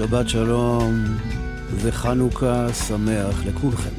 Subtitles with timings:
[0.00, 1.04] שבת שלום
[1.76, 3.94] וחנוכה שמח לכולכם.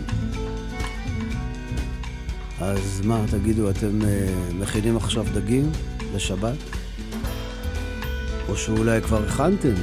[2.60, 4.06] אז מה, תגידו, אתם uh,
[4.54, 5.72] מכינים עכשיו דגים
[6.16, 6.58] לשבת?
[8.50, 9.74] או שאולי כבר הכנתם?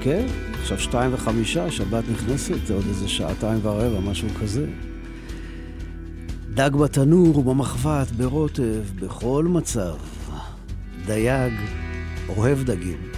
[0.00, 0.26] כן,
[0.60, 4.66] עכשיו שתיים וחמישה, שבת נכנסת, עוד איזה שעתיים ורבע, משהו כזה.
[6.54, 9.94] דג בתנור ובמחבת, ברוטב, בכל מצב.
[11.06, 11.52] דייג
[12.28, 13.13] אוהב דגים.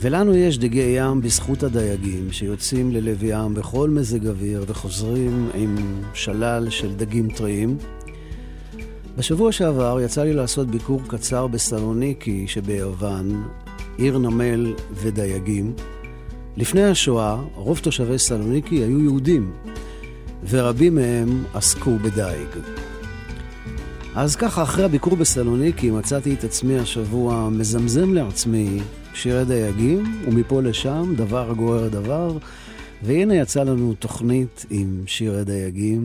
[0.00, 5.76] ולנו יש דגי ים בזכות הדייגים שיוצאים ללב ים בכל מזג אוויר וחוזרים עם
[6.14, 7.76] שלל של דגים טריים.
[9.16, 13.48] בשבוע שעבר יצא לי לעשות ביקור קצר בסלוניקי שביוון,
[13.98, 15.72] עיר נמל ודייגים.
[16.56, 19.52] לפני השואה, רוב תושבי סלוניקי היו יהודים,
[20.48, 22.48] ורבים מהם עסקו בדייג.
[24.14, 28.80] אז ככה, אחרי הביקור בסלוניקי, מצאתי את עצמי השבוע מזמזם לעצמי
[29.16, 32.38] שירי דייגים, ומפה לשם, דבר גורר דבר,
[33.02, 36.02] והנה יצא לנו תוכנית עם שירי דייגים,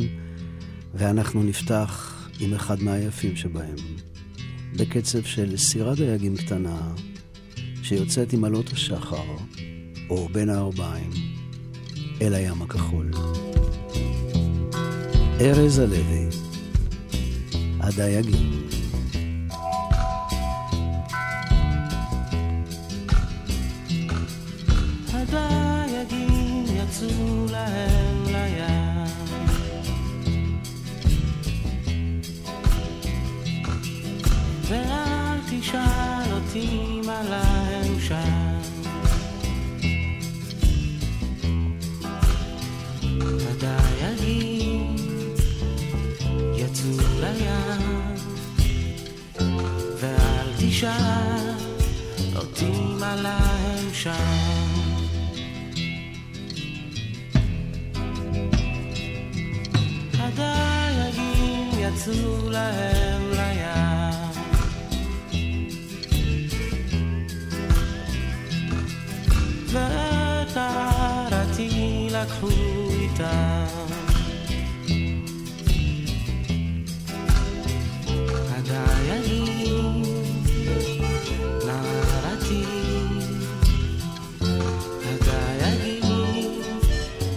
[0.93, 3.75] ואנחנו נפתח עם אחד מהיפים שבהם,
[4.75, 6.93] בקצב של סירת דייגים קטנה,
[7.83, 9.35] שיוצאת עם עלות השחר,
[10.09, 11.11] או בין הארבעים,
[12.21, 13.11] אל הים הכחול.
[15.41, 16.29] ארז הלוי.
[17.79, 18.60] הדייגים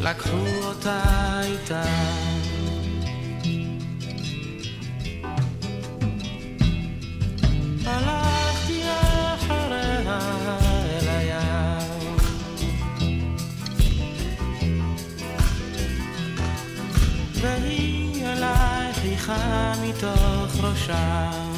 [0.04, 1.02] לקחו אותה
[1.42, 2.34] איתם
[7.86, 8.82] הלכתי
[9.34, 10.18] אחריה
[10.86, 12.16] אל הים.
[17.40, 21.53] והיא אליי חייכה מתוך ראשה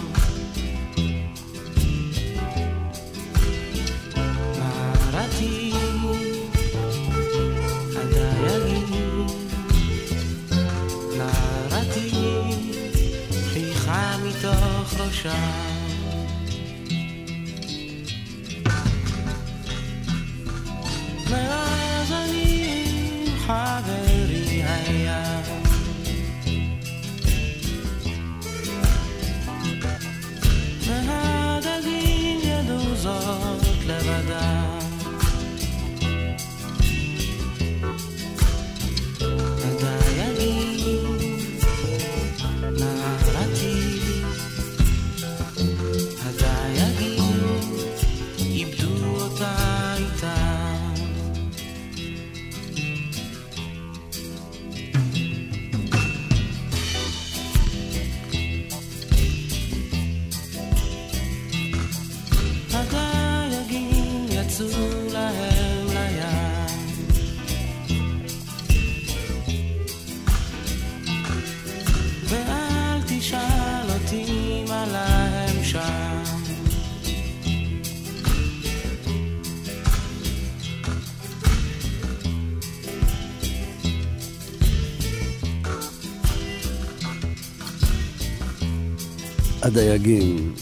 [89.66, 90.54] הדייגים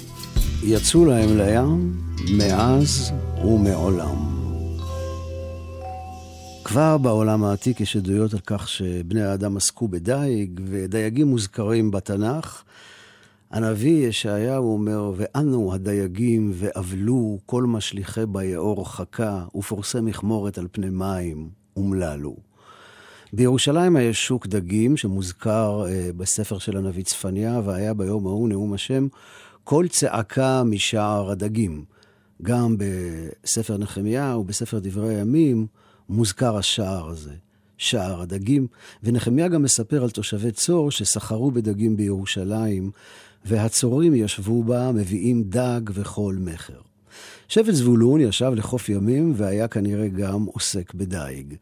[0.63, 1.97] יצאו להם לים
[2.39, 3.13] מאז
[3.45, 4.17] ומעולם.
[6.65, 12.63] כבר בעולם העתיק יש עדויות על כך שבני האדם עסקו בדייג, ודייגים מוזכרים בתנ"ך.
[13.51, 21.49] הנביא ישעיהו אומר, ואנו הדייגים ואבלו כל משליכי ביאור חכה, ופורסי מכמורת על פני מים,
[21.77, 22.37] אומללו.
[23.37, 29.09] בירושלים יש שוק דגים שמוזכר אה, בספר של הנביא צפניה, והיה ביום ההוא נאום השם,
[29.65, 31.85] כל צעקה משער הדגים.
[32.43, 35.67] גם בספר נחמיה ובספר דברי הימים
[36.09, 37.33] מוזכר השער הזה,
[37.79, 38.67] שער הדגים,
[39.03, 42.91] ונחמיה גם מספר על תושבי צור שסחרו בדגים בירושלים,
[43.45, 46.81] והצורים ישבו בה, מביאים דג וכל מכר.
[47.49, 51.55] שבט זבולון ישב לחוף ימים והיה כנראה גם עוסק בדייג.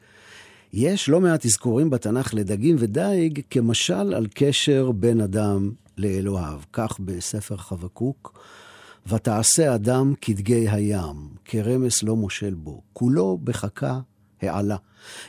[0.73, 6.61] יש לא מעט אזכורים בתנ"ך לדגים ודייג כמשל על קשר בין אדם לאלוהיו.
[6.73, 8.39] כך בספר חבקוק,
[9.07, 14.01] ותעשה אדם כדגי הים, כרמס לא מושל בו, כולו בחכה
[14.43, 14.77] העלה.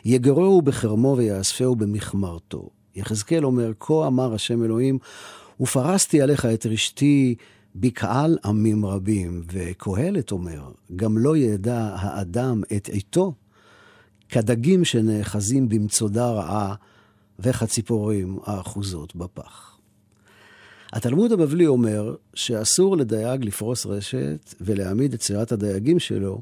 [0.06, 2.70] יגרהו בחרמו ויאספהו במכמרתו.
[2.96, 5.00] יחזקאל אומר, כה אמר השם אלוהים,
[5.60, 7.36] ופרסתי עליך את רשתי
[7.76, 9.44] בקהל עמים רבים.
[9.54, 13.34] וקהלת אומר, גם לא ידע האדם את עיתו,
[14.34, 16.76] כדגים שנאחזים במצודה רעה
[17.40, 19.78] וכציפורים האחוזות בפח.
[20.94, 26.42] התלמוד הבבלי אומר שאסור לדייג לפרוס רשת ולהעמיד את סירת הדייגים שלו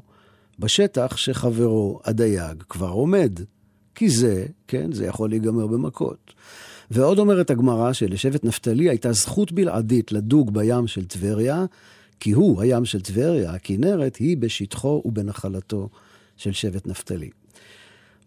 [0.58, 3.40] בשטח שחברו הדייג כבר עומד.
[3.94, 6.34] כי זה, כן, זה יכול להיגמר במכות.
[6.90, 11.64] ועוד אומרת הגמרא שלשבט נפתלי הייתה זכות בלעדית לדוג בים של טבריה,
[12.20, 15.88] כי הוא, הים של טבריה, הכנרת, היא בשטחו ובנחלתו
[16.36, 17.30] של שבט נפתלי.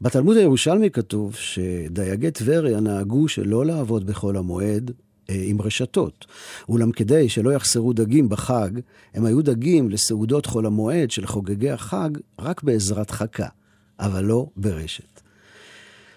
[0.02, 4.92] בתלמוד הירושלמי כתוב שדייגי טבריה נהגו שלא לעבוד בחול המועד
[5.30, 6.26] אה, עם רשתות.
[6.70, 8.70] אולם כדי שלא יחסרו דגים בחג,
[9.14, 12.10] הם היו דגים לסעודות חול המועד של חוגגי החג
[12.40, 13.48] רק בעזרת חכה,
[14.00, 15.15] אבל לא ברשת.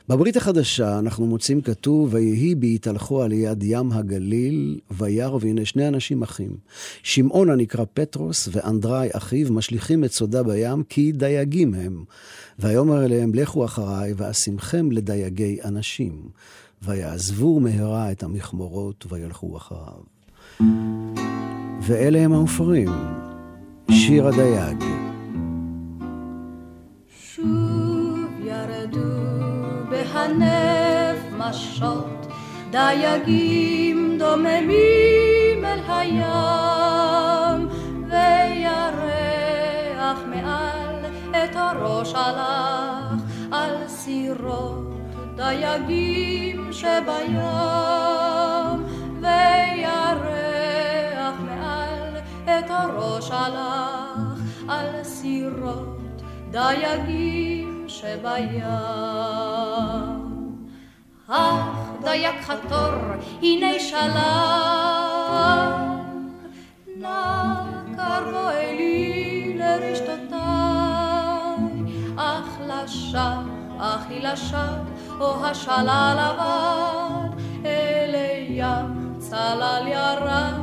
[0.08, 6.22] בברית החדשה אנחנו מוצאים כתוב, ויהי בהתהלכו על יד ים הגליל, וירא והנה שני אנשים
[6.22, 6.56] אחים.
[7.02, 12.04] שמעון הנקרא פטרוס ואנדרי אחיו משליכים את סודה בים כי דייגים הם.
[12.58, 16.28] ויאמר אליהם, לכו אחריי ואשימכם לדייגי אנשים.
[16.82, 20.02] ויעזבו מהרה את המכמורות וילכו אחריו.
[21.82, 22.90] ואלה הם העופרים,
[23.90, 24.84] שיר הדייג.
[27.34, 27.77] שוב
[30.18, 32.26] בהנף משות,
[32.70, 37.68] דייגים דוממים אל הים,
[38.08, 44.92] וירח מעל את הראש הלך על סירות
[45.36, 47.38] דייגים שבים,
[49.20, 58.62] וירח מעל את הראש הלך על סירות דייגים שבים.
[61.28, 62.94] אך דייג חתור,
[63.42, 64.18] הנה שלח,
[66.96, 67.54] נא
[67.96, 70.38] קרבו אלי לרשתותיי,
[72.16, 73.42] אך לשווא,
[73.78, 74.60] אך היא לשווא
[75.20, 78.14] או השלל עבד, אל
[78.48, 80.57] ים צלל ירד,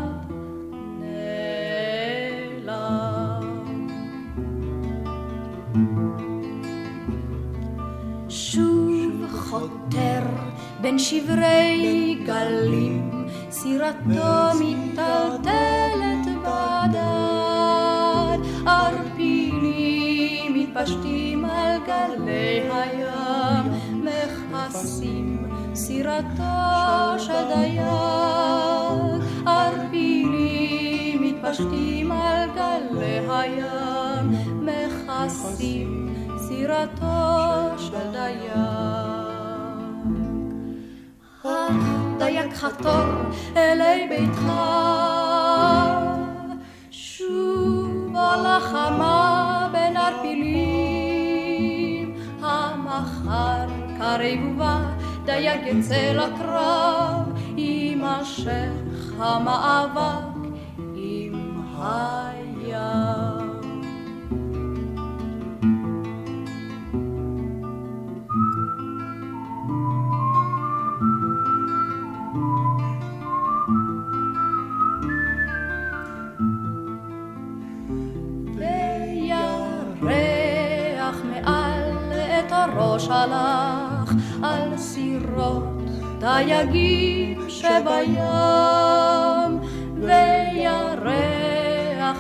[10.86, 23.72] בין שברי גלים, סירתו מיטלטלת בדד, ערפילים מתפשטים על גלי הים,
[24.04, 27.82] מכסים סירתו של דייג,
[29.48, 39.04] ערפילים מתפשטים על גלי הים, מכסים סירתו של דייג.
[42.18, 43.06] דייג חתור
[43.58, 44.52] אלי ביתך,
[46.92, 51.06] שוב על החמה בין ערפילים,
[52.42, 54.80] המחר קרב ובא,
[55.25, 60.36] דייג יצא לקרב, יימשך המאבק
[60.96, 63.35] עם הים.
[83.09, 85.63] הלך על סירות
[86.19, 88.15] דייגים שבים
[89.95, 91.38] וירח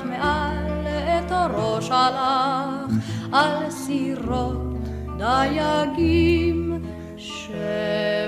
[0.05, 2.95] מעל את הראש הלך
[3.31, 4.73] על סירות
[5.17, 6.83] דייגים
[7.17, 8.25] שבים.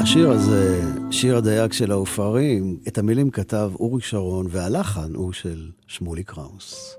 [0.00, 6.24] השיר הזה, שיר הדייג של העופרים, את המילים כתב אורי שרון והלחן הוא של שמולי
[6.24, 6.97] קראוס.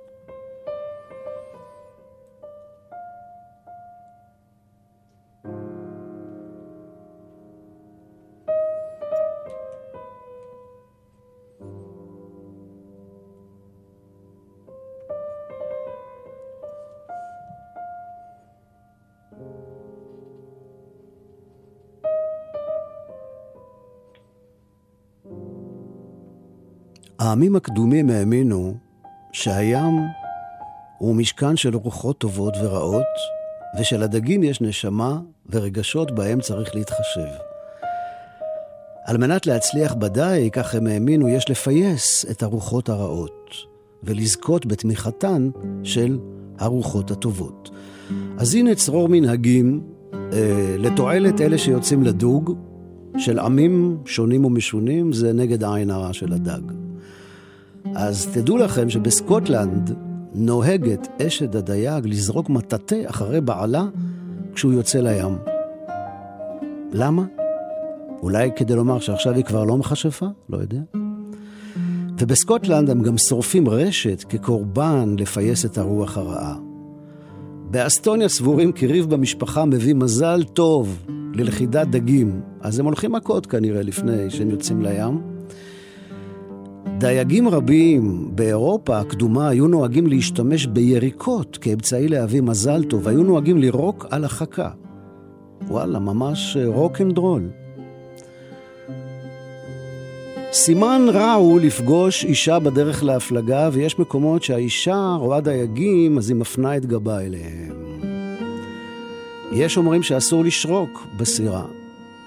[27.30, 28.74] העמים הקדומים האמינו
[29.32, 30.00] שהים
[30.98, 33.06] הוא משכן של רוחות טובות ורעות,
[33.80, 35.20] ושלדגים יש נשמה
[35.50, 37.28] ורגשות בהם צריך להתחשב.
[39.06, 43.52] על מנת להצליח בדיג, כך הם האמינו, יש לפייס את הרוחות הרעות,
[44.04, 45.50] ולזכות בתמיכתן
[45.84, 46.20] של
[46.60, 47.70] הרוחות הטובות.
[48.38, 49.84] אז הנה צרור מנהגים
[50.14, 52.58] אה, לתועלת אלה שיוצאים לדוג,
[53.18, 56.89] של עמים שונים ומשונים, זה נגד העין הרע של הדג.
[57.96, 59.96] אז תדעו לכם שבסקוטלנד
[60.34, 63.86] נוהגת אשת הדייג לזרוק מטאטא אחרי בעלה
[64.54, 65.38] כשהוא יוצא לים.
[66.92, 67.26] למה?
[68.22, 70.26] אולי כדי לומר שעכשיו היא כבר לא מכשפה?
[70.50, 70.80] לא יודע.
[72.20, 76.56] ובסקוטלנד הם גם שורפים רשת כקורבן לפייס את הרוח הרעה.
[77.72, 83.82] באסטוניה סבורים כי ריב במשפחה מביא מזל טוב ללכידת דגים, אז הם הולכים מכות כנראה
[83.82, 85.39] לפני שהם יוצאים לים.
[86.88, 94.06] דייגים רבים באירופה הקדומה היו נוהגים להשתמש ביריקות כאמצעי להביא מזל טוב, היו נוהגים לירוק
[94.10, 94.70] על החכה.
[95.68, 97.50] וואלה, ממש רוק אנד רול.
[100.52, 106.78] סימן רע הוא לפגוש אישה בדרך להפלגה, ויש מקומות שהאישה רואה דייגים, אז היא מפנה
[106.78, 107.80] את גבה אליהם.
[109.52, 111.64] יש אומרים שאסור לשרוק בסירה.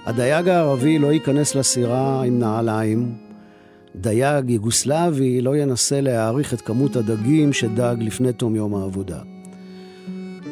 [0.06, 3.12] הדייג הערבי לא ייכנס לסירה עם נעליים,
[3.96, 9.18] דייג יוגוסלבי לא ינסה להעריך את כמות הדגים שדג לפני תום יום העבודה.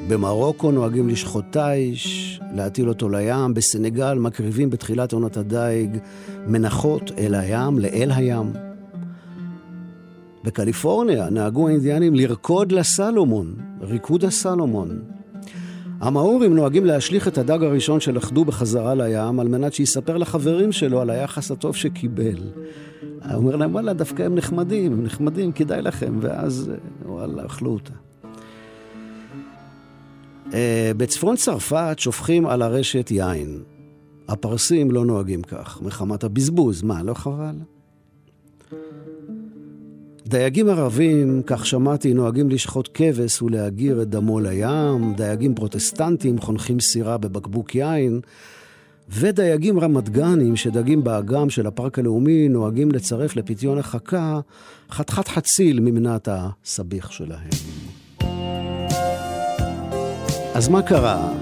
[0.08, 5.98] במרוקו נוהגים לשחוט תיש, להטיל אותו לים, בסנגל מקריבים בתחילת עונת הדייג
[6.46, 8.52] מנחות אל הים, לאל הים.
[10.44, 15.02] בקליפורניה נהגו האינדיאנים לרקוד לסלומון, ריקוד הסלומון.
[16.00, 21.10] המאורים נוהגים להשליך את הדג הראשון שלכדו בחזרה לים על מנת שיספר לחברים שלו על
[21.10, 22.36] היחס הטוב שקיבל.
[23.24, 26.70] הוא אומר להם, וואלה, דווקא הם נחמדים, הם נחמדים, כדאי לכם, ואז
[27.04, 27.92] וואלה, אכלו אותה.
[30.50, 30.52] Uh,
[30.96, 33.62] בצפון צרפת שופכים על הרשת יין.
[34.28, 36.82] הפרסים לא נוהגים כך, מחמת הבזבוז.
[36.82, 37.54] מה, לא חבל?
[40.30, 47.18] דייגים ערבים, כך שמעתי, נוהגים לשחוט כבש ולהגיר את דמו לים, דייגים פרוטסטנטים חונכים סירה
[47.18, 48.20] בבקבוק יין,
[49.08, 54.40] ודייגים רמת גנים שדגים באגם של הפארק הלאומי נוהגים לצרף לפיתיון החכה
[54.90, 57.50] חתיכת חציל ממנת הסביח שלהם.
[60.54, 61.32] אז מה קרה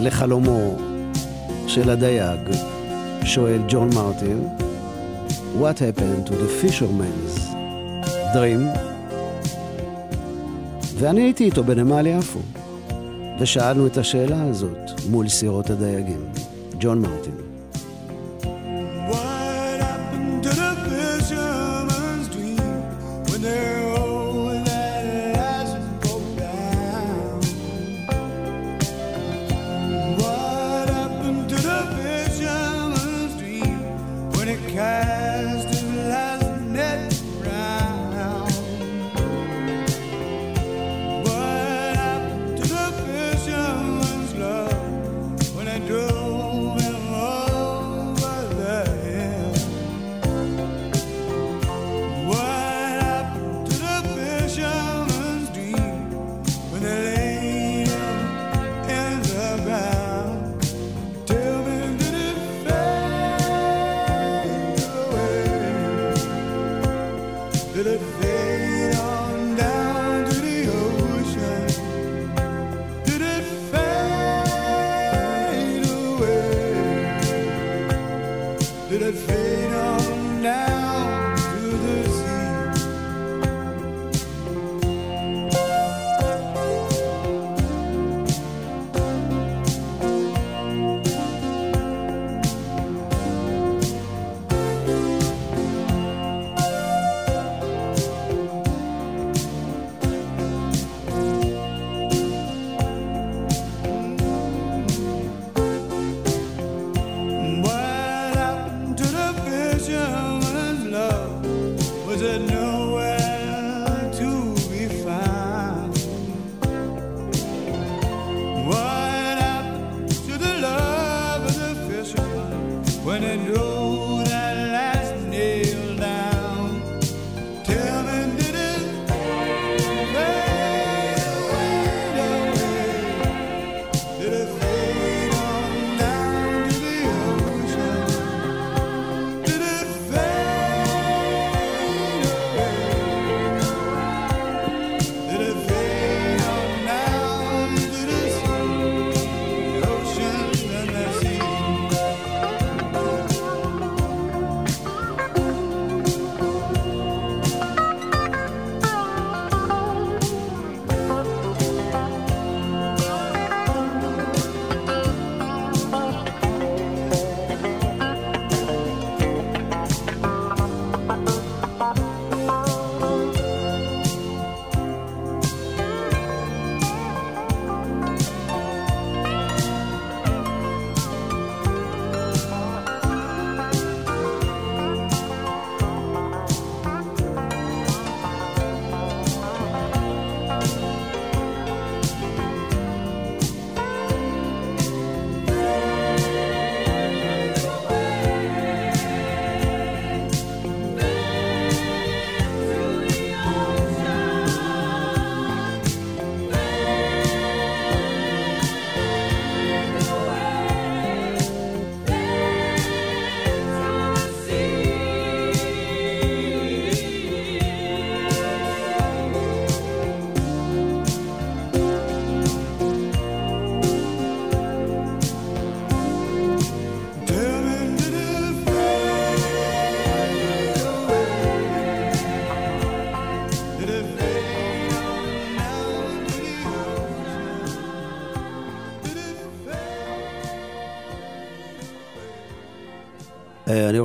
[0.00, 0.76] לחלומו
[1.66, 2.40] של הדייג?
[3.24, 4.48] שואל ג'ון מרטין.
[5.60, 7.49] What happened to the fisherman's
[8.34, 8.78] dream?
[10.98, 12.38] ואני הייתי איתו בנמל יפו,
[13.40, 16.20] ושאלנו את השאלה הזאת מול סירות הדייגים.
[16.80, 17.39] ג'ון מרטין.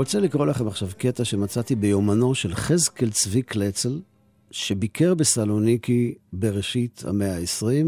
[0.05, 4.01] רוצה לקרוא לכם עכשיו קטע שמצאתי ביומנו של חזקאל צבי קלצל,
[4.51, 7.85] שביקר בסלוניקי בראשית המאה ה-20,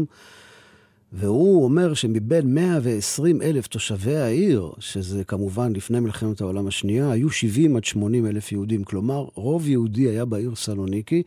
[1.12, 7.76] והוא אומר שמבין 120 אלף תושבי העיר, שזה כמובן לפני מלחמת העולם השנייה, היו 70
[7.76, 8.84] עד 80 אלף יהודים.
[8.84, 11.22] כלומר, רוב יהודי היה בעיר סלוניקי,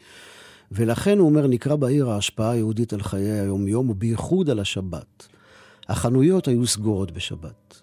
[0.72, 5.28] ולכן הוא אומר, נקרא בעיר ההשפעה היהודית על חיי היום-יום, ובייחוד על השבת.
[5.90, 7.82] החנויות היו סגורות בשבת.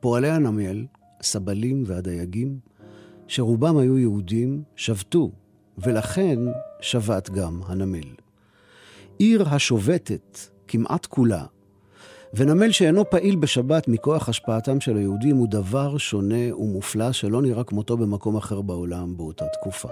[0.00, 0.84] פועלי הנמל,
[1.26, 2.58] הסבלים והדייגים,
[3.28, 5.30] שרובם היו יהודים, שבתו,
[5.78, 6.38] ולכן
[6.80, 8.08] שבת גם הנמל.
[9.18, 11.44] עיר השובתת כמעט כולה,
[12.34, 17.96] ונמל שאינו פעיל בשבת מכוח השפעתם של היהודים הוא דבר שונה ומופלא שלא נראה כמותו
[17.96, 19.88] במקום אחר בעולם באותה תקופה.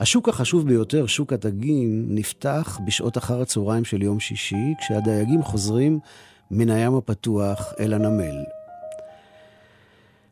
[0.00, 5.98] השוק החשוב ביותר, שוק הדגים, נפתח בשעות אחר הצהריים של יום שישי, כשהדייגים חוזרים
[6.50, 8.57] מן הים הפתוח אל הנמל.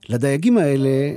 [0.09, 1.15] לדייגים האלה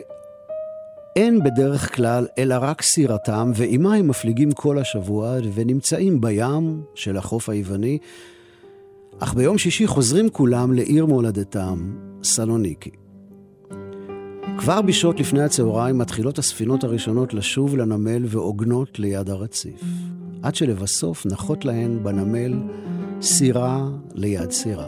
[1.16, 7.50] אין בדרך כלל אלא רק סירתם, ועימה הם מפליגים כל השבוע ונמצאים בים של החוף
[7.50, 7.98] היווני,
[9.20, 12.90] אך ביום שישי חוזרים כולם לעיר מולדתם, סלוניקי.
[14.58, 19.82] כבר בשעות לפני הצהריים מתחילות הספינות הראשונות לשוב לנמל ועוגנות ליד הרציף,
[20.44, 22.54] עד שלבסוף נחות להן בנמל
[23.22, 24.88] סירה ליד סירה.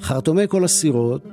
[0.00, 1.26] חרטומי כל הסירות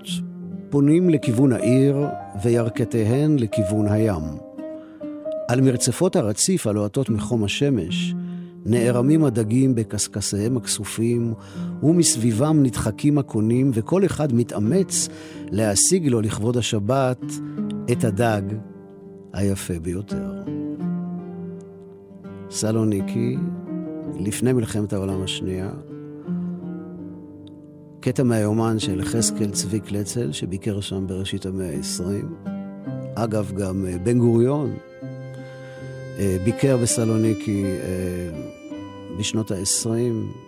[0.75, 1.97] פונים לכיוון העיר
[2.43, 4.23] וירכתיהן לכיוון הים.
[5.47, 8.13] על מרצפות הרציף הלוהטות מחום השמש
[8.65, 11.33] נערמים הדגים בקשקשיהם הכסופים,
[11.83, 15.09] ומסביבם נדחקים הקונים, וכל אחד מתאמץ
[15.51, 17.21] להשיג לו לכבוד השבת
[17.91, 18.41] את הדג
[19.33, 20.43] היפה ביותר.
[22.49, 23.37] סלוניקי,
[24.19, 25.69] לפני מלחמת העולם השנייה,
[28.05, 32.49] קטע מהיומן של חזקאל צבי קלצל, שביקר שם בראשית המאה ה-20.
[33.15, 34.75] אגב, גם אה, בן גוריון
[36.19, 38.39] אה, ביקר בסלוניקי אה,
[39.19, 39.87] בשנות ה-20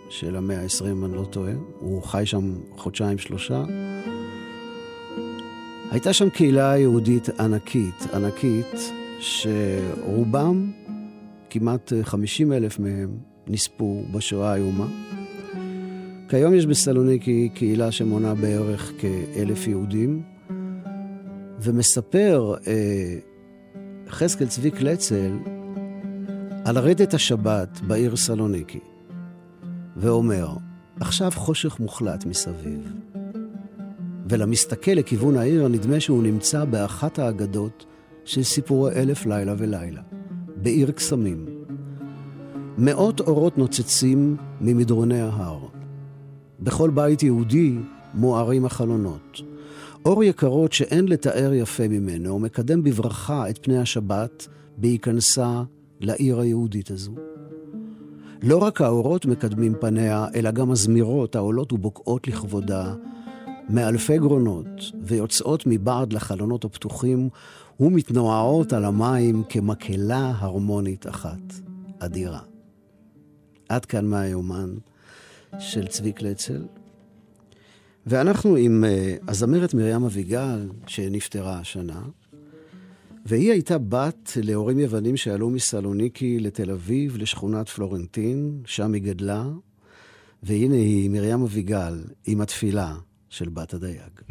[0.09, 1.51] של המאה ה-20, אם אני לא טועה.
[1.79, 3.63] הוא חי שם חודשיים-שלושה.
[5.91, 10.71] הייתה שם קהילה יהודית ענקית, ענקית, שרובם,
[11.49, 13.17] כמעט 50 אלף מהם,
[13.47, 14.87] נספו בשואה האיומה.
[16.29, 20.23] כיום יש בסלוניקי קהילה שמונה בערך כאלף יהודים,
[21.59, 23.17] ומספר אה,
[24.09, 25.37] חזקאל צבי קלצל
[26.65, 28.79] על רדת השבת בעיר סלוניקי,
[29.97, 30.47] ואומר,
[30.99, 32.93] עכשיו חושך מוחלט מסביב,
[34.29, 37.85] ולמסתכל לכיוון העיר נדמה שהוא נמצא באחת האגדות
[38.25, 40.01] של סיפורי אלף לילה ולילה,
[40.55, 41.45] בעיר קסמים.
[42.77, 45.76] מאות אורות נוצצים ממדרוני ההר.
[46.59, 47.75] בכל בית יהודי
[48.13, 49.41] מוארים החלונות.
[50.05, 55.63] אור יקרות שאין לתאר יפה ממנו, מקדם בברכה את פני השבת בהיכנסה
[55.99, 57.11] לעיר היהודית הזו.
[58.41, 62.93] לא רק האורות מקדמים פניה, אלא גם הזמירות העולות ובוקעות לכבודה,
[63.69, 64.67] מאלפי גרונות,
[65.03, 67.29] ויוצאות מבעד לחלונות הפתוחים,
[67.79, 71.53] ומתנועעות על המים כמקהלה הרמונית אחת,
[71.99, 72.39] אדירה.
[73.69, 74.75] עד כאן מהיומן
[75.59, 76.65] של צבי קלצל.
[78.05, 82.01] ואנחנו עם uh, הזמרת מרים אביגל, שנפטרה השנה,
[83.25, 89.45] והיא הייתה בת להורים יוונים שעלו מסלוניקי לתל אביב, לשכונת פלורנטין, שם היא גדלה,
[90.43, 92.95] והנה היא מרים אביגל עם התפילה
[93.29, 94.21] של בת הדייג.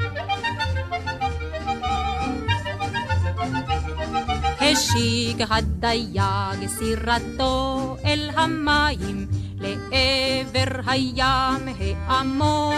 [4.76, 9.26] השיג הדייג סירתו אל המים
[9.60, 11.68] לעבר הים
[12.06, 12.74] העמוק.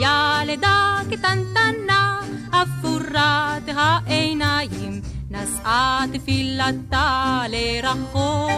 [0.00, 8.50] ילדה קטנטנה אפורת העיניים נשאה תפילתה לרחוק.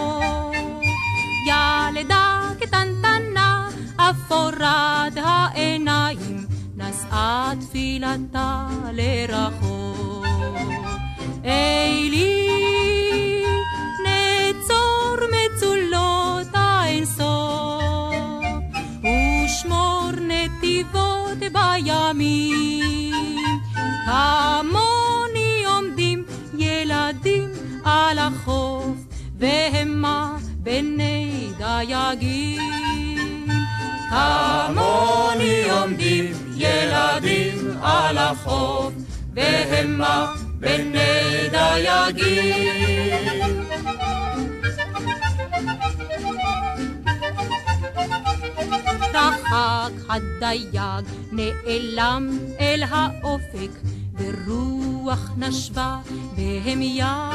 [1.45, 9.89] ילדה קטנטנה אפורת העיניים נשאה תפילתה לרחוק.
[11.45, 12.49] אלי
[14.03, 18.15] נצור מצולות האינסוף
[18.99, 23.15] ושמור נתיבות בימים
[24.05, 26.23] כמוני עומדים
[26.57, 27.49] ילדים
[27.83, 28.97] על החוף
[29.37, 32.61] והמה בני דייגים
[34.09, 38.93] כמוני עומדים ילדים על החוף
[39.33, 42.79] והמה בני דייגים.
[49.13, 53.71] רחק הדייג נעלם אל האופק
[54.17, 55.97] ורוח נשבה
[56.35, 57.31] בהמיה.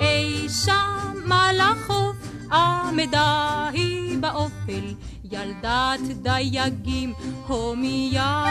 [0.00, 2.16] אי שם על החוף
[2.52, 7.12] עמדה היא באופל ילדת דייגים
[7.46, 8.44] הומיה.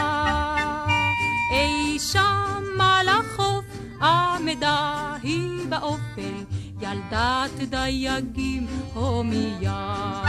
[1.54, 3.64] אי שם על החוף
[4.02, 6.44] עמדה היא באופל,
[6.80, 10.22] ילדת דייגים הומיה.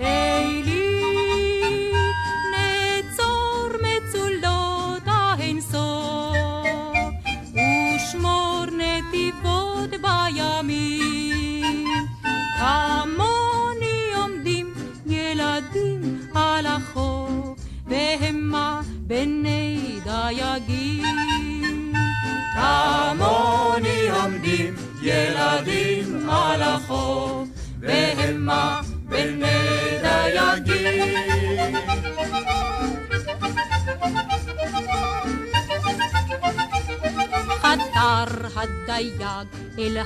[0.00, 0.86] אלי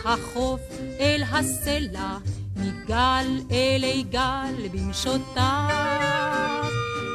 [0.06, 0.60] אל החוף,
[1.00, 2.18] אל הסלע,
[2.56, 5.68] מגל אלי גל במשותיו.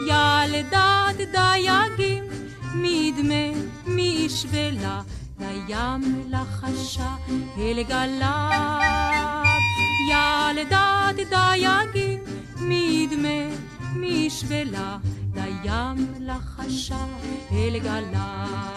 [0.08, 2.24] ילדת דייגים,
[2.76, 5.02] מדמה משבלה,
[5.40, 7.16] לים לחשה
[7.58, 9.44] אל גליו.
[10.12, 12.24] ילדת דייגים,
[12.62, 13.56] מדמה
[13.96, 14.98] משבלה,
[15.36, 17.06] לים לחשה
[17.52, 18.75] אל גליו.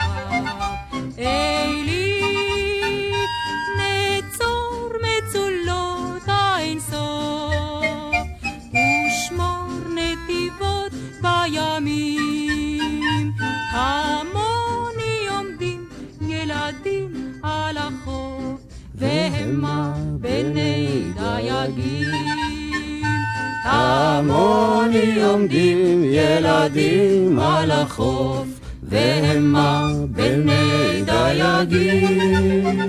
[27.59, 28.47] על החוף,
[28.83, 32.81] והמה בני דייגים.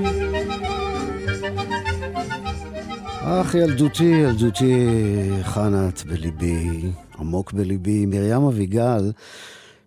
[3.22, 4.88] אך ילדותי, ילדותי,
[5.44, 9.12] חנת בליבי, עמוק בליבי, מרים אביגל,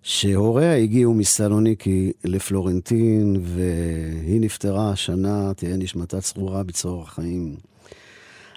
[0.03, 7.72] שהוריה הגיעו מסלוניקי לפלורנטין, והיא נפטרה השנה, תהיה נשמתה צרורה בצרור החיים.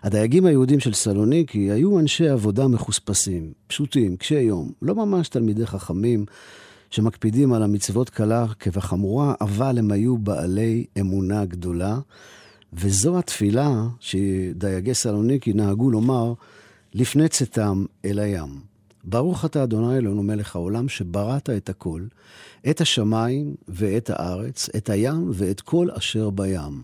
[0.04, 6.26] הדייגים היהודים של סלוניקי היו אנשי עבודה מחוספסים, פשוטים, קשי יום, לא ממש תלמידי חכמים
[6.90, 12.00] שמקפידים על המצוות קלה כבחמורה, אבל הם היו בעלי אמונה גדולה,
[12.74, 16.34] וזו התפילה שדייגי סלוניקי נהגו לומר
[16.94, 18.60] לפני צאתם אל הים.
[19.04, 22.02] ברוך אתה אדוני אלוהינו מלך העולם, שבראת את הכל,
[22.70, 26.84] את השמיים ואת הארץ, את הים ואת כל אשר בים.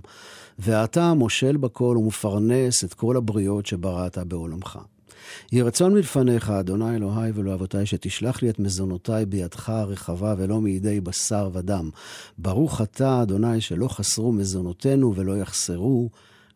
[0.59, 4.79] ואתה מושל בכל ומפרנס את כל הבריות שבראת בעולמך.
[5.51, 11.49] יהי רצון מלפניך, אדוני אלוהי ואלוהי שתשלח לי את מזונותיי בידך הרחבה ולא מידי בשר
[11.53, 11.89] ודם.
[12.37, 16.09] ברוך אתה, אדוני, שלא חסרו מזונותינו ולא יחסרו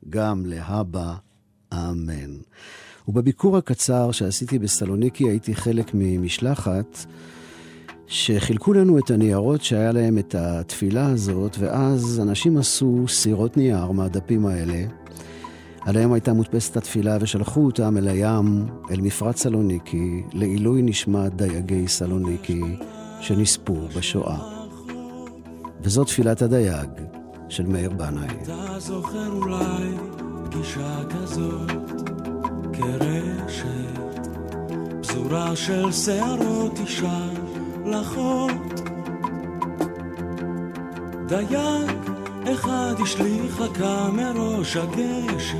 [0.10, 1.16] גם להבא.
[1.74, 2.38] אמן.
[3.08, 7.06] ובביקור הקצר שעשיתי בסלוניקי הייתי חלק ממשלחת
[8.08, 14.46] שחילקו לנו את הניירות שהיה להם את התפילה הזאת, ואז אנשים עשו סירות נייר מהדפים
[14.46, 14.84] האלה.
[15.82, 22.62] עליהם הייתה מודפסת התפילה ושלחו אותם אל הים, אל מפרץ סלוניקי, לעילוי נשמת דייגי סלוניקי
[23.22, 24.38] שנספו בשואה.
[25.82, 26.90] וזו תפילת הדייג
[27.50, 28.28] של מאיר בנאי.
[32.74, 34.28] כרשת,
[35.02, 37.28] פזורה של שערות אישה
[37.86, 38.82] לחות.
[41.28, 41.90] דייג
[42.54, 45.58] אחד השליך רכה מראש הגשר.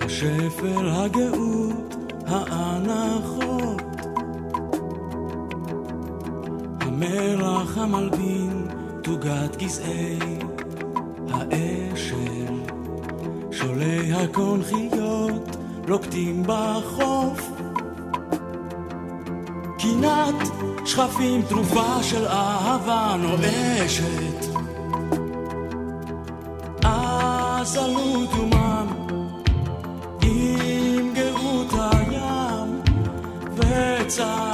[0.00, 3.82] השפל, הגאות, האנחות.
[6.80, 8.66] המלח המלבין,
[9.02, 10.18] תוגת גזעי
[11.30, 12.54] האשל.
[13.50, 15.56] שולי הקונכיות
[15.88, 17.57] לוקטים בחוף.
[19.88, 20.34] קינת
[20.84, 24.46] שכפים תרופה של אהבה נואשת.
[26.84, 28.86] אז עלו דומם
[30.22, 32.80] עם גאות הים
[33.56, 34.47] וצללו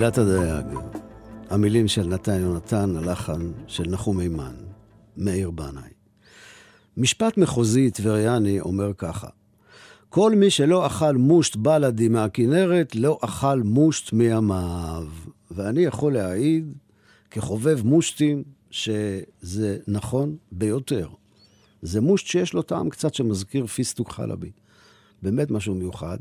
[0.00, 0.66] תפילת הדייג,
[1.50, 4.54] המילים של נתן יונתן, הלחן של נחום מימן,
[5.16, 5.90] מאיר בנאי.
[6.96, 9.28] משפט מחוזי טבריאני אומר ככה:
[10.08, 15.06] כל מי שלא אכל מושט בלאדי מהכנרת, לא אכל מושט מימיו.
[15.50, 16.72] ואני יכול להעיד,
[17.30, 21.08] כחובב מושטים, שזה נכון ביותר.
[21.82, 24.50] זה מושט שיש לו טעם קצת שמזכיר פיסטוק חלבי.
[25.22, 26.18] באמת משהו מיוחד.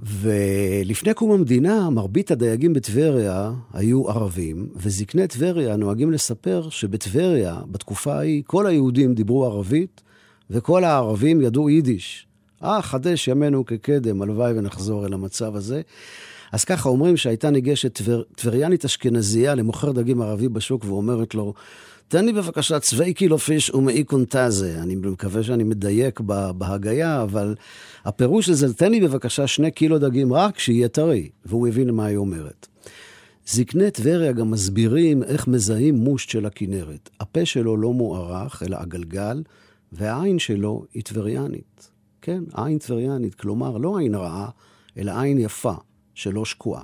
[0.00, 8.42] ולפני קום המדינה, מרבית הדייגים בטבריה היו ערבים, וזקני טבריה נוהגים לספר שבטבריה, בתקופה ההיא,
[8.46, 10.02] כל היהודים דיברו ערבית,
[10.50, 12.26] וכל הערבים ידעו יידיש.
[12.62, 15.80] אה, חדש ימינו כקדם, הלוואי ונחזור אל המצב הזה.
[16.52, 18.22] אז ככה אומרים שהייתה ניגשת טבר,
[18.84, 21.54] אשכנזייה למוכר דגים ערבי בשוק ואומרת לו,
[22.08, 24.78] תן לי בבקשה צווי קילו פיש ומאי קונטזה.
[24.82, 26.20] אני מקווה שאני מדייק
[26.58, 27.54] בהגייה, אבל
[28.04, 31.28] הפירוש לזה, תן לי בבקשה שני קילו דגים רק שיהיה טרי.
[31.44, 32.66] והוא הבין מה היא אומרת.
[33.46, 37.10] זקני טבריה גם מסבירים איך מזהים מושט של הכנרת.
[37.20, 39.42] הפה שלו לא מוארך, אלא עגלגל,
[39.92, 41.90] והעין שלו היא טבריאנית.
[42.22, 44.48] כן, עין טבריאנית, כלומר, לא עין רעה,
[44.98, 45.74] אלא עין יפה,
[46.14, 46.82] שלא שקועה.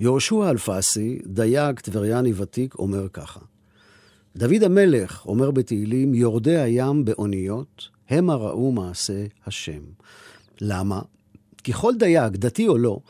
[0.00, 3.40] יהושע אלפסי, דייג טבריאני ותיק, אומר ככה:
[4.36, 9.80] דוד המלך אומר בתהילים, יורדי הים באוניות, המה ראו מעשה השם.
[10.60, 11.00] למה?
[11.64, 13.00] כי כל דייג, דתי או לא,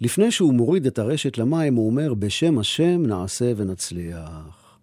[0.00, 4.78] לפני שהוא מוריד את הרשת למים, הוא אומר, בשם השם נעשה ונצליח.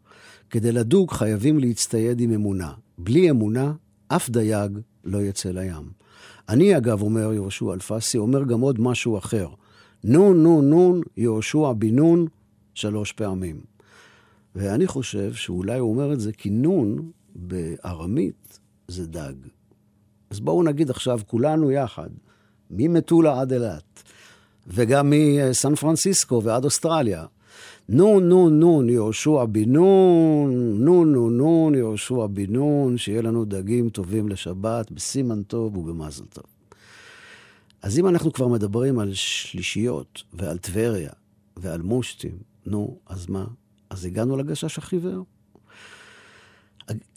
[0.49, 2.71] כדי לדוג חייבים להצטייד עם אמונה.
[2.97, 3.73] בלי אמונה,
[4.07, 5.91] אף דייג לא יצא לים.
[6.49, 9.47] אני, אגב, אומר יהושע אלפסי, אומר גם עוד משהו אחר.
[10.07, 12.27] נון, נון, נון, יהושע בן נון,
[12.73, 13.61] שלוש פעמים.
[14.55, 19.33] ואני חושב שאולי הוא אומר את זה כי נון בארמית זה דג.
[20.29, 22.09] אז בואו נגיד עכשיו כולנו יחד,
[22.69, 24.03] ממטולה עד אילת,
[24.67, 27.25] וגם מסן פרנסיסקו ועד אוסטרליה.
[27.89, 33.89] נון, נון, נון, יהושע בן נון, נון, נון, נון, יהושע בן נון, שיהיה לנו דגים
[33.89, 36.54] טובים לשבת, בסימן טוב ובמזל טוב.
[37.85, 41.11] אז אם אנחנו כבר מדברים על שלישיות ועל טבריה
[41.57, 43.45] ועל מושטים, נו, אז מה?
[43.89, 45.25] אז הגענו לגשש החיוור.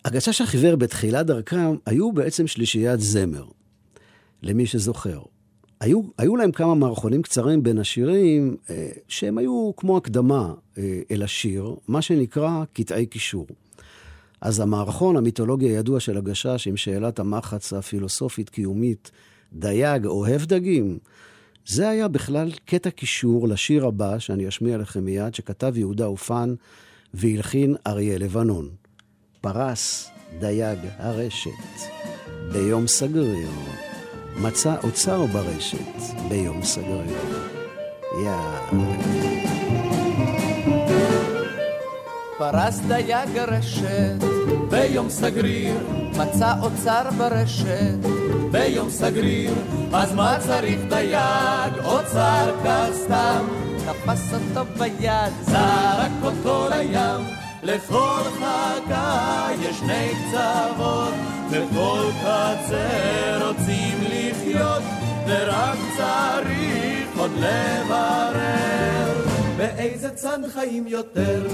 [0.04, 3.44] הגשש החיוור בתחילת דרכם היו בעצם שלישיית זמר,
[4.42, 5.22] למי שזוכר.
[5.80, 11.22] היו, היו להם כמה מערכונים קצרים בין השירים, אה, שהם היו כמו הקדמה אה, אל
[11.22, 13.46] השיר, מה שנקרא קטעי קישור.
[14.40, 19.10] אז המערכון המיתולוגי הידוע של הגשש עם שאלת המחץ הפילוסופית-קיומית,
[19.52, 20.98] דייג אוהב דגים,
[21.66, 26.54] זה היה בכלל קטע קישור לשיר הבא, שאני אשמיע לכם מיד, שכתב יהודה עופן
[27.14, 28.68] והלחין אריה לבנון.
[29.40, 31.50] פרס דייג הרשת
[32.52, 33.48] ביום סגריר.
[34.42, 35.78] מצא אוצר ברשת
[36.28, 37.48] ביום סגריר.
[38.24, 38.32] יא...
[42.38, 44.24] פרס דייג הרשת
[44.70, 45.76] ביום סגריר,
[46.18, 47.98] מצא אוצר ברשת.
[48.50, 49.54] ביום סגריר,
[49.92, 53.44] אז מה צריך דייג, אוצר כך סתם?
[53.76, 57.24] תפס אותו ביד, זרק אותו לים,
[57.62, 61.14] לכל חגה יש שני קצוות,
[61.50, 64.82] וכל קצה רוצים לחיות,
[65.26, 69.28] ורק צריך עוד לברר.
[69.56, 71.46] באיזה צד חיים יותר.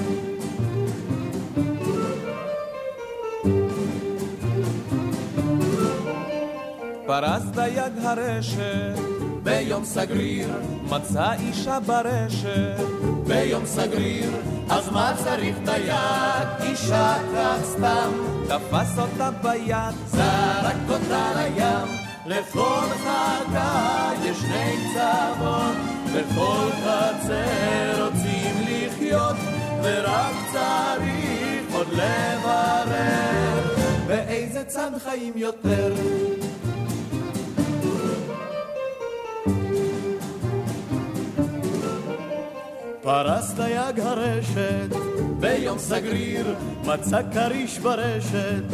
[7.06, 8.98] פרס דייג הרשת
[9.42, 10.48] ביום סגריר,
[10.88, 12.80] מצא אישה ברשת.
[13.26, 14.30] ביום סגריר,
[14.70, 16.48] אז מה צריך דייג?
[16.62, 18.10] אישה כך סתם,
[18.48, 25.76] תפס אותה ביד, זרק אותה לים, לכל חגה יש שני קצוות,
[26.14, 27.44] בכל קצה
[28.00, 29.36] רוצים לחיות,
[29.82, 33.74] ורק צריך עוד לברר.
[34.06, 35.92] באיזה צד חיים יותר.
[43.04, 44.96] פרס דייג הרשת
[45.40, 48.64] ביום סגריר, מצא כריש ברשת.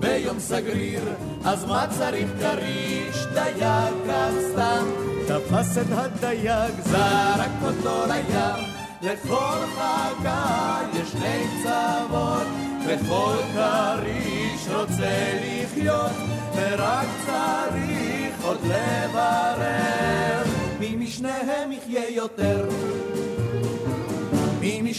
[0.00, 1.02] ביום סגריר,
[1.44, 3.26] אז מה צריך כריש?
[3.34, 4.86] דייג כך סתם.
[5.26, 8.66] תפס את הדייג, זרק אותו לים.
[9.02, 12.46] לכל חכה יש שני קצוות
[12.86, 16.12] וכל כריש רוצה לחיות
[16.56, 20.42] ורק צריך עוד לברר.
[20.80, 22.68] מי משניהם יחיה יותר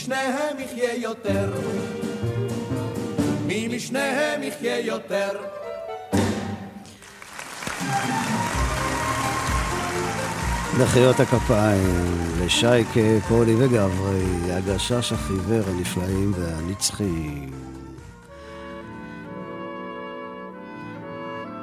[0.07, 1.53] משניהם יחיה יותר?
[3.45, 5.29] מי משניהם יחיה יותר?
[10.79, 17.51] מחיאות הכפיים לשייקה, פולי וגברי, הגשש החיוור הנפלאים והנצחיים.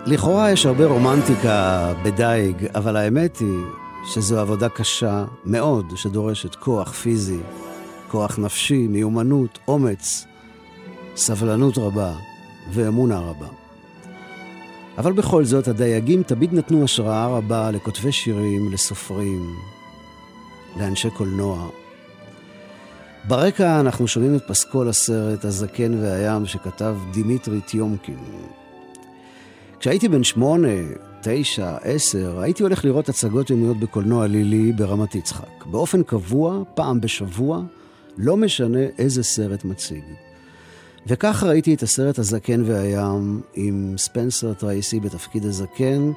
[0.06, 3.58] לכאורה יש הרבה רומנטיקה בדייג, אבל האמת היא
[4.06, 7.40] שזו עבודה קשה מאוד, שדורשת כוח פיזי,
[8.14, 10.24] כוח נפשי, מיומנות, אומץ,
[11.16, 12.12] סבלנות רבה
[12.72, 13.46] ואמונה רבה.
[14.98, 19.54] אבל בכל זאת, הדייגים תמיד נתנו השראה רבה לכותבי שירים, לסופרים,
[20.76, 21.68] לאנשי קולנוע.
[23.28, 28.18] ברקע אנחנו שומעים את פסקול הסרט "הזקן והים" שכתב דימיטרי טיומקין.
[29.80, 30.68] כשהייתי בן שמונה,
[31.22, 35.64] תשע, עשר, הייתי הולך לראות הצגות יומיות בקולנוע לילי ברמת יצחק.
[35.66, 37.62] באופן קבוע, פעם בשבוע,
[38.18, 40.04] לא משנה איזה סרט מציג.
[41.06, 46.12] וכך ראיתי את הסרט הזקן והים עם ספנסר טרייסי בתפקיד הזקן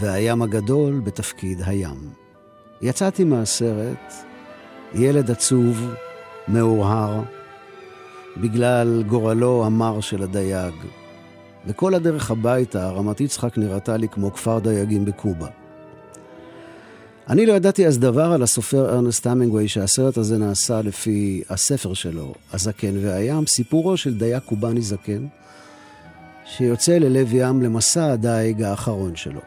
[0.00, 2.10] והים הגדול בתפקיד הים.
[2.82, 4.14] יצאתי מהסרט
[4.94, 5.94] ילד עצוב,
[6.48, 7.22] מאורהר,
[8.36, 10.74] בגלל גורלו המר של הדייג.
[11.66, 15.48] וכל הדרך הביתה, רמת יצחק נראתה לי כמו כפר דייגים בקובה.
[17.28, 22.34] אני לא ידעתי אז דבר על הסופר ארנסט המינגווי שהסרט הזה נעשה לפי הספר שלו,
[22.52, 25.26] הזקן והים, סיפורו של דייג קובאני זקן,
[26.44, 29.40] שיוצא ללב ים למסע הדייג האחרון שלו.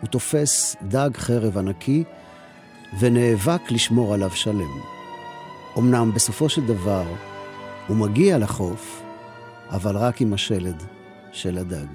[0.00, 2.04] הוא תופס דג חרב ענקי
[3.00, 4.80] ונאבק לשמור עליו שלם.
[5.78, 7.04] אמנם בסופו של דבר
[7.86, 9.02] הוא מגיע לחוף,
[9.70, 10.82] אבל רק עם השלד
[11.32, 11.88] של הדג,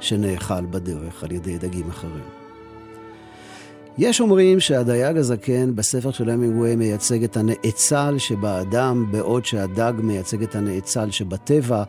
[0.00, 2.45] שנאכל בדרך על ידי דגים אחרים.
[3.98, 10.54] יש אומרים שהדייג הזקן בספר של המינגווי מייצג את הנאצל שבאדם, בעוד שהדג מייצג את
[10.54, 11.82] הנאצל שבטבע.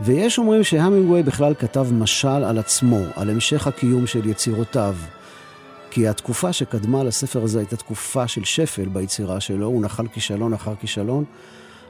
[0.00, 4.94] ויש אומרים שהמינגווי בכלל כתב משל על עצמו, על המשך הקיום של יצירותיו.
[5.90, 10.74] כי התקופה שקדמה לספר הזה הייתה תקופה של שפל ביצירה שלו, הוא נחל כישלון אחר
[10.80, 11.24] כישלון,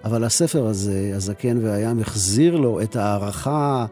[0.05, 3.87] אבל הספר הזה, הזקן והים, החזיר לו את ההערכה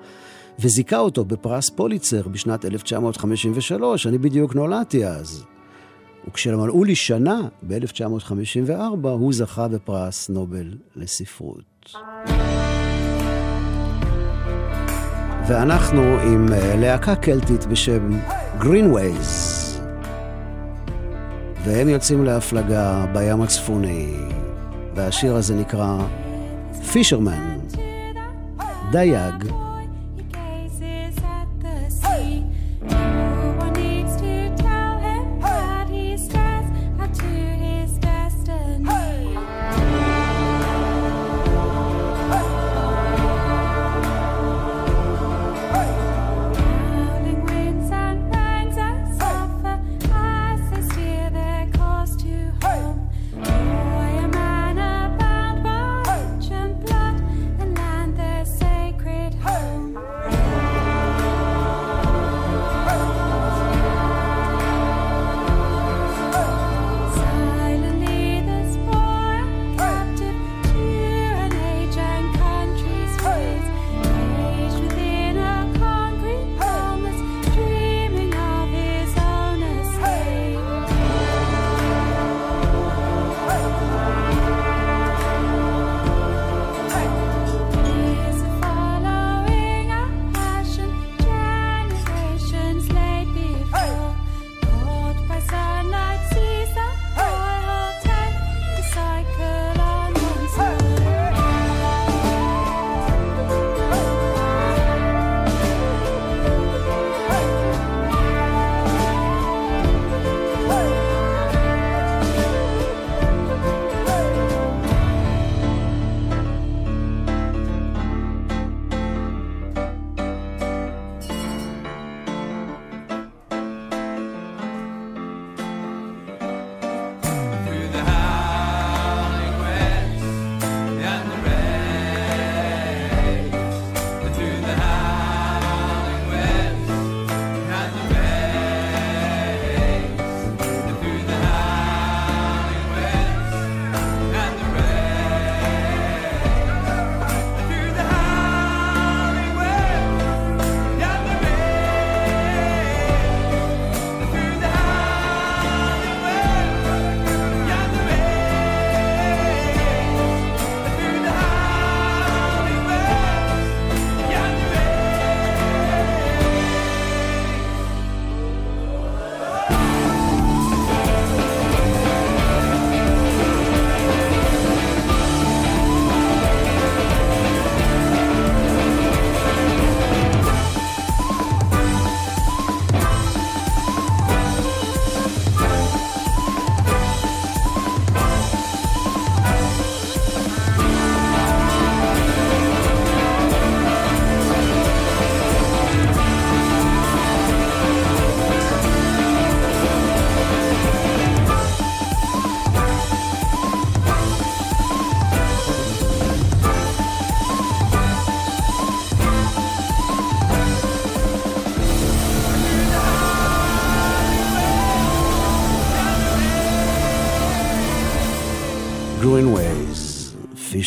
[0.59, 5.45] וזיכה אותו בפרס פוליצר בשנת 1953, אני בדיוק נולדתי אז.
[6.29, 11.93] וכשמלאו לי שנה, ב-1954, הוא זכה בפרס נובל לספרות.
[15.49, 18.19] ואנחנו עם אה, להקה קלטית בשם
[18.59, 19.65] גרינווייז.
[21.65, 24.15] והם יוצאים להפלגה בים הצפוני,
[24.95, 25.99] והשיר הזה נקרא
[26.93, 27.59] פישרמן,
[28.93, 29.68] דייג.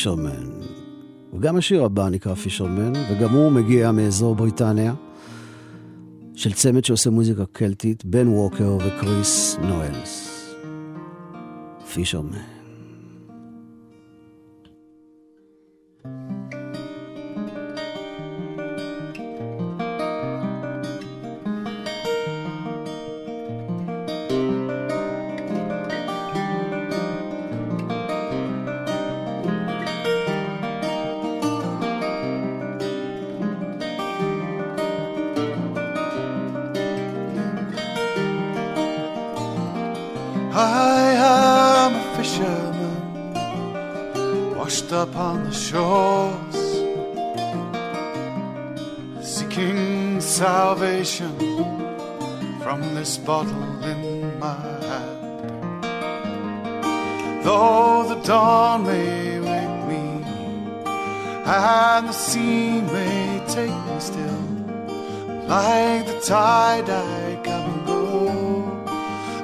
[0.02, 0.50] פישרמן.
[1.34, 4.94] וגם השיר הבא נקרא פישרמן, וגם הוא מגיע מאזור בריטניה,
[6.36, 10.28] של צמד שעושה מוזיקה קלטית, בן ווקר וכריס נואלס.
[11.94, 12.38] פישרמן.
[16.04, 16.52] thank you
[50.72, 51.36] salvation
[52.62, 54.56] from this bottle in my
[54.88, 55.84] hand.
[57.44, 60.24] Though the dawn may wake me
[61.46, 64.44] and the sea may take me still,
[65.50, 68.04] like the tide I come and go,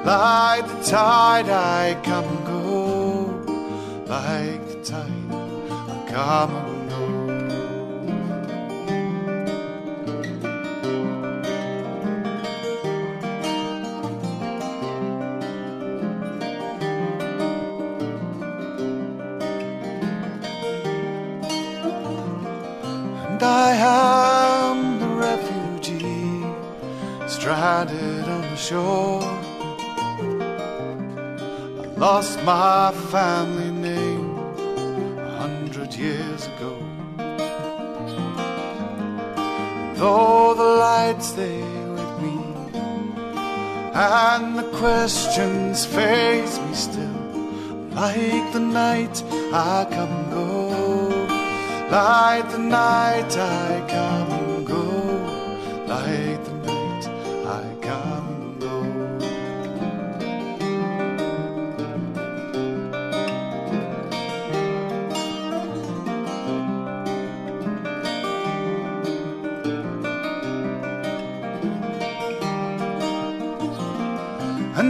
[0.06, 2.64] like the tide I come and go,
[4.06, 6.67] like the tide I come and go.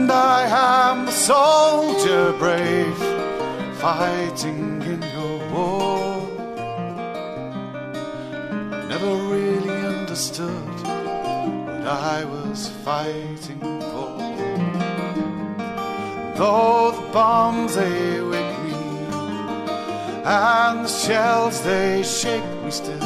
[0.09, 2.97] And I am the soldier brave,
[3.77, 6.27] fighting in your war.
[8.73, 10.65] I Never really understood
[11.67, 14.17] what I was fighting for.
[16.39, 18.73] Though the bombs they wake me
[20.25, 22.99] and the shells they shake me still,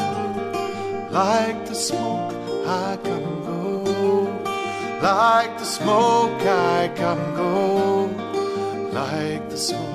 [1.11, 2.32] like the smoke
[2.64, 3.32] I come
[5.03, 8.05] like the smoke I come go,
[8.92, 9.91] like the smoke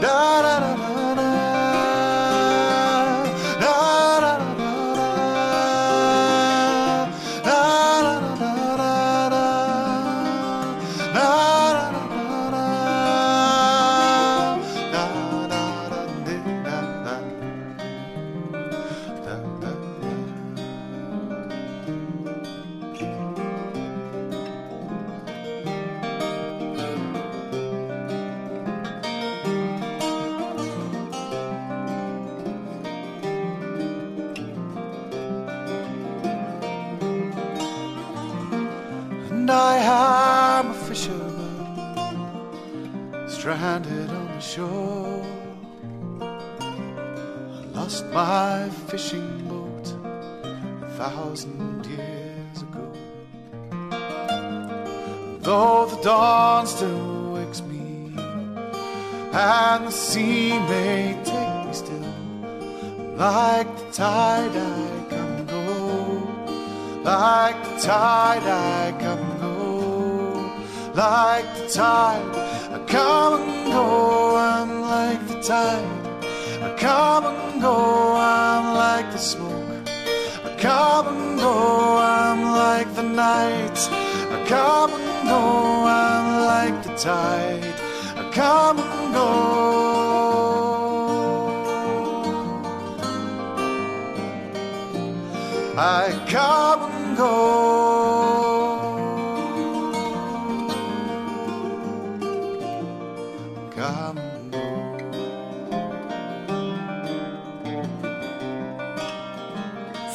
[0.00, 0.95] da da da da.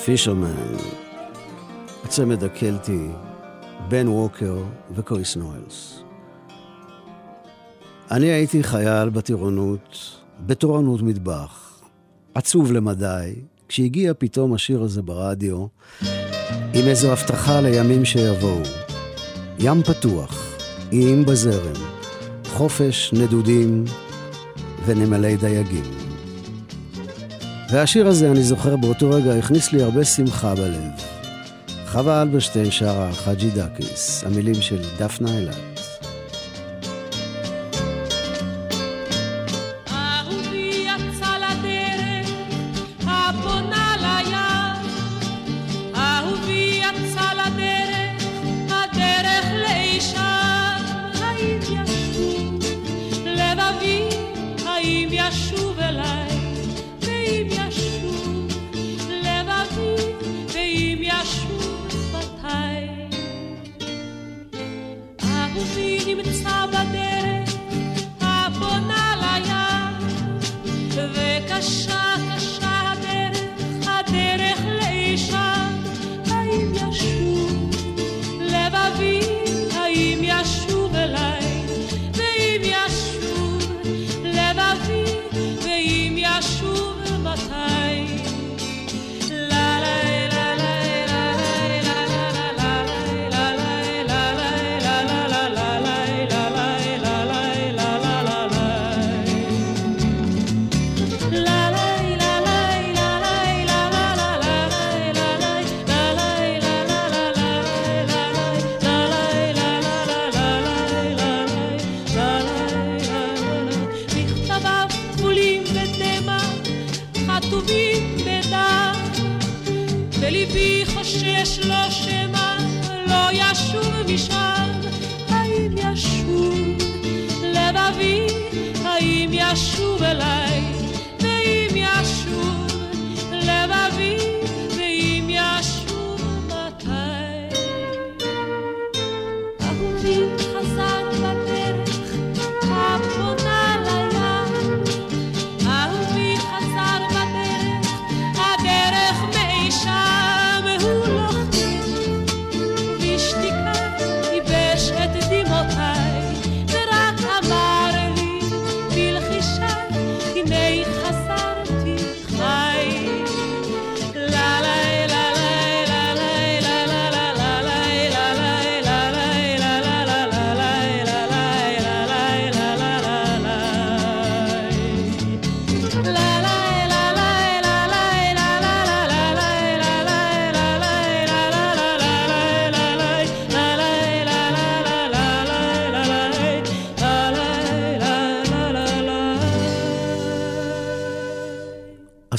[0.05, 0.77] פישרמן,
[2.03, 3.07] הצמד הקלטי,
[3.89, 4.57] בן ווקר
[4.95, 6.03] וקריס נוילס.
[8.11, 9.97] אני הייתי חייל בטירונות,
[10.45, 11.81] בתורנות מטבח,
[12.35, 13.35] עצוב למדי,
[13.67, 15.65] כשהגיע פתאום השיר הזה ברדיו,
[16.73, 18.61] עם איזו הבטחה לימים שיבואו.
[19.59, 20.57] ים פתוח,
[20.91, 21.75] איים בזרם,
[22.45, 23.85] חופש נדודים
[24.85, 26.00] ונמלי דייגים.
[27.71, 30.91] והשיר הזה, אני זוכר, באותו רגע הכניס לי הרבה שמחה בלב.
[31.87, 35.70] חווה אלברשטיין שרה חאג'י דאקיס, המילים של דפנה אילת.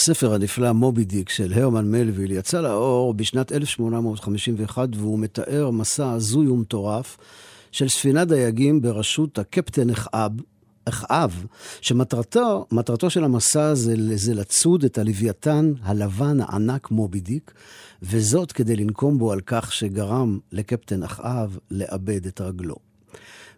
[0.03, 6.49] הספר הנפלא מובי דיק של הרמן מלוויל יצא לאור בשנת 1851 והוא מתאר מסע הזוי
[6.49, 7.19] ומטורף
[7.73, 10.33] של ספינת דייגים בראשות הקפטן אחאב,
[10.85, 11.47] אחאב,
[11.81, 17.53] שמטרתו מטרתו של המסע הזה זה לצוד את הלוויתן הלבן הענק מובי דיק,
[18.03, 22.77] וזאת כדי לנקום בו על כך שגרם לקפטן אחאב לאבד את רגלו.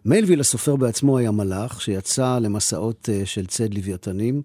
[0.05, 4.41] מלוויל הסופר בעצמו היה מלאך שיצא למסעות אה, של צד לוויתנים.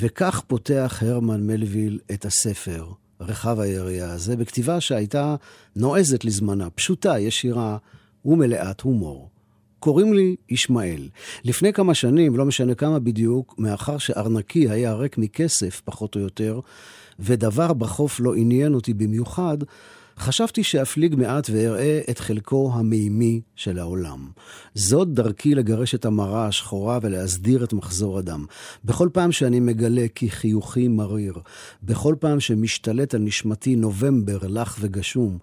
[0.00, 2.86] וכך פותח הרמן מלוויל את הספר,
[3.20, 5.36] רחב היריעה הזה, בכתיבה שהייתה
[5.76, 7.76] נועזת לזמנה, פשוטה, ישירה
[8.24, 9.30] ומלאת הומור.
[9.78, 11.08] קוראים לי ישמעאל.
[11.44, 16.60] לפני כמה שנים, לא משנה כמה בדיוק, מאחר שארנקי היה ריק מכסף, פחות או יותר,
[17.18, 19.58] ודבר בחוף לא עניין אותי במיוחד,
[20.18, 24.28] חשבתי שאפליג מעט ואראה את חלקו המימי של העולם.
[24.74, 28.44] זאת דרכי לגרש את המראה השחורה ולהסדיר את מחזור הדם.
[28.84, 31.34] בכל פעם שאני מגלה כי חיוכי מריר,
[31.82, 35.38] בכל פעם שמשתלט על נשמתי נובמבר לח וגשום,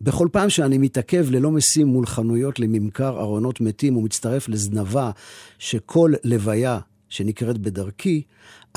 [0.00, 5.10] בכל פעם שאני מתעכב ללא משים מול חנויות לממכר ארונות מתים ומצטרף לזנבה
[5.58, 8.22] שכל לוויה שנקראת בדרכי,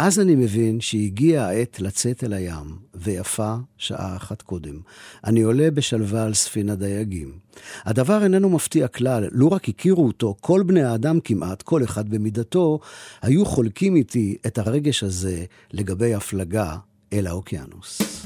[0.04, 4.80] אז אני מבין שהגיעה העת לצאת אל הים, ויפה שעה אחת קודם.
[5.24, 7.32] אני עולה בשלווה על ספינה דייגים.
[7.86, 12.80] הדבר איננו מפתיע כלל, לו רק הכירו אותו, כל בני האדם כמעט, כל אחד במידתו,
[13.22, 16.78] היו חולקים איתי את הרגש הזה לגבי הפלגה
[17.14, 18.21] אל האוקיינוס.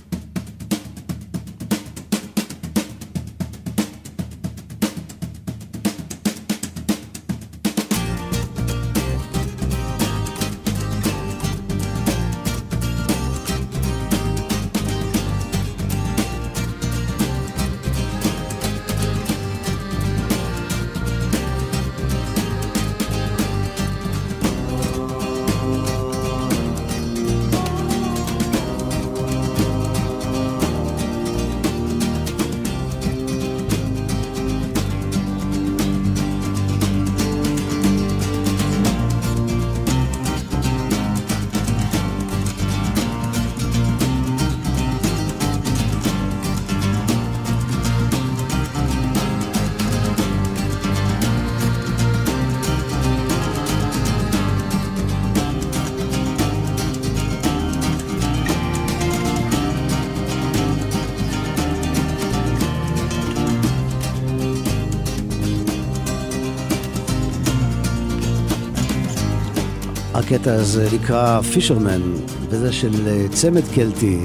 [70.36, 72.01] הקטע הזה נקרא פישרמן,
[72.49, 74.19] וזה של אה, צמד קלטי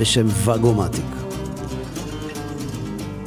[0.00, 1.04] בשם וגומטיק.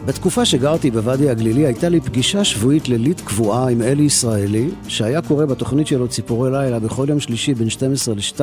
[0.06, 5.46] בתקופה שגרתי בוואדי הגלילי הייתה לי פגישה שבועית לילית קבועה עם אלי ישראלי, שהיה קורא
[5.46, 8.42] בתוכנית שלו ציפורי לילה בכל יום שלישי בין 12 ל-2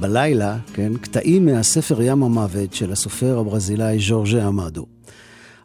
[0.00, 4.93] בלילה, כן, קטעים מהספר ים המוות של הסופר הברזילאי ז'ורג'ה עמדו.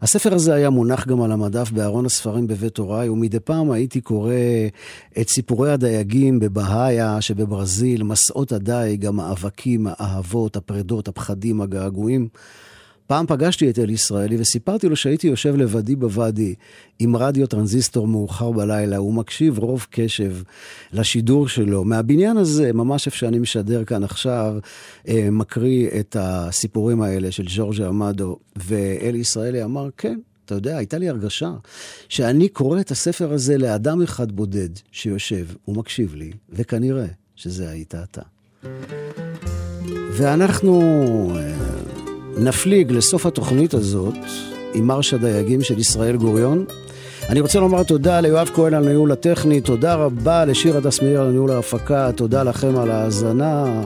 [0.02, 4.34] הספר הזה היה מונח גם על המדף בארון הספרים בבית הוריי, ומדי פעם הייתי קורא
[5.22, 12.28] את סיפורי הדייגים בבהאיה שבברזיל, מסעות הדייג, המאבקים, האהבות, הפרדות, הפחדים, הגעגועים.
[13.10, 16.56] פעם פגשתי את אל ישראלי וסיפרתי לו שהייתי יושב לבדי בוואדי
[17.00, 20.36] עם רדיו טרנזיסטור מאוחר בלילה, הוא מקשיב רוב קשב
[20.94, 21.84] לשידור שלו.
[21.84, 24.56] מהבניין הזה, ממש איפה שאני משדר כאן עכשיו,
[25.08, 30.98] אה, מקריא את הסיפורים האלה של ז'ורג'ה עמדו, ואל ישראלי אמר, כן, אתה יודע, הייתה
[30.98, 31.52] לי הרגשה
[32.10, 38.22] שאני קורא את הספר הזה לאדם אחד בודד שיושב ומקשיב לי, וכנראה שזה היית אתה.
[40.12, 41.30] ואנחנו...
[42.42, 44.16] נפליג לסוף התוכנית הזאת
[44.74, 46.66] עם מרש הדייגים של ישראל גוריון.
[47.30, 51.30] אני רוצה לומר תודה ליואב כהן על ניהול הטכני, תודה רבה לשיר הדס מאיר על
[51.30, 53.82] ניהול ההפקה, תודה לכם על ההאזנה,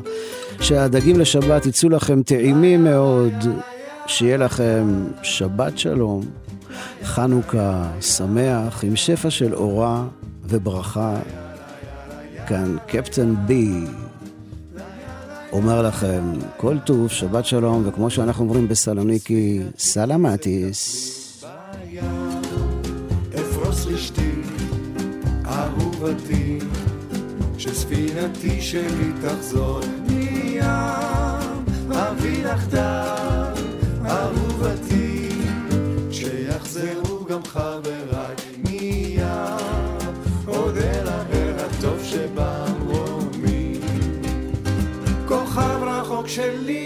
[0.61, 3.33] שהדגים לשבת יצאו לכם טעימים מאוד,
[4.07, 6.25] שיהיה לכם שבת שלום,
[7.03, 10.05] חנוכה שמח, עם שפע של אורה
[10.45, 11.15] וברכה.
[12.47, 13.85] כאן קפטן בי.
[15.53, 16.21] אומר לכם
[16.57, 21.19] כל טוב, שבת שלום, וכמו שאנחנו אומרים בסלוניקי, סלמטיס.
[25.45, 26.59] אהובתי,
[27.57, 33.53] שספינתי שלי תחזור מים, אביא לך דם,
[34.05, 34.52] אהובתי,
[46.33, 46.82] רחוק שלי